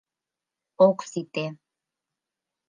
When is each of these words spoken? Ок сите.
Ок 0.87 0.99
сите. 1.11 1.45